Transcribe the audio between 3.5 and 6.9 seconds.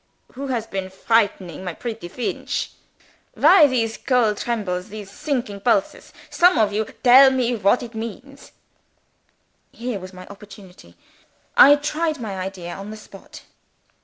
these cold trembles? these sinking pulses? Some of you